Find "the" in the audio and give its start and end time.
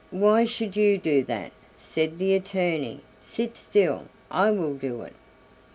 2.17-2.33